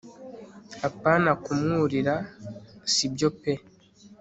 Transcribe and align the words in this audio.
apana 0.87 1.31
kumwurira 1.43 2.15
sibyo 2.93 3.29
pe 3.41 3.53